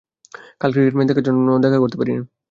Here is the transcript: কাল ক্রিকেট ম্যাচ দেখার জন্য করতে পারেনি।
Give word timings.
কাল 0.61 0.69
ক্রিকেট 0.73 0.93
ম্যাচ 0.95 1.07
দেখার 1.09 1.25
জন্য 1.27 1.47
করতে 1.83 1.97
পারেনি। 1.99 2.21